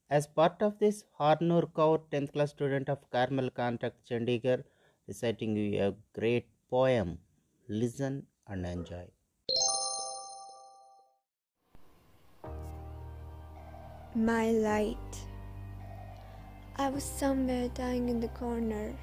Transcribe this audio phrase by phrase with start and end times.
[0.09, 4.63] As part of this harnoor kaur 10th class student of carmel contact chandigarh
[5.07, 7.17] reciting you a great poem.
[7.67, 9.05] Listen and enjoy
[14.15, 15.19] My light.
[16.77, 18.95] I was somewhere dying in the corner.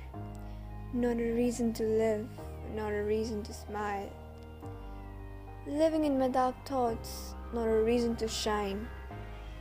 [0.95, 2.27] Not a reason to live,
[2.75, 4.09] not a reason to smile.
[5.67, 8.89] Living in my dark thoughts, not a reason to shine.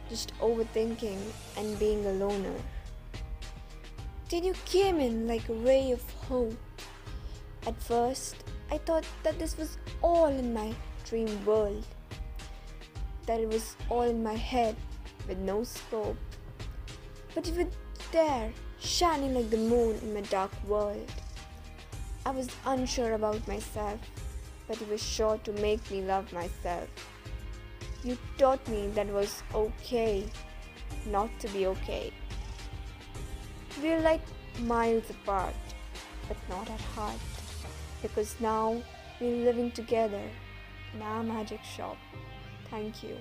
[0.07, 1.19] Just overthinking
[1.57, 2.55] and being a loner.
[4.29, 6.57] Then you came in like a ray of hope.
[7.67, 8.37] At first,
[8.71, 10.73] I thought that this was all in my
[11.03, 11.85] dream world.
[13.25, 14.77] That it was all in my head
[15.27, 16.17] with no scope.
[17.33, 17.69] But you were
[18.11, 21.09] there, shining like the moon in my dark world.
[22.25, 23.99] I was unsure about myself,
[24.67, 26.87] but you were sure to make me love myself.
[28.03, 30.25] You taught me that it was okay
[31.07, 32.11] not to be okay.
[33.81, 34.21] We're like
[34.59, 35.55] miles apart,
[36.27, 37.19] but not at heart,
[38.01, 38.81] because now
[39.19, 40.23] we're living together
[40.93, 41.97] in our magic shop.
[42.69, 43.17] Thank you.